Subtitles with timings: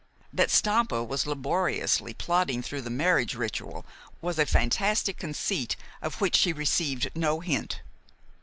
[0.33, 3.85] That Stampa was laboriously plodding through the marriage ritual
[4.19, 7.81] was a fantastic conceit of which she received no hint.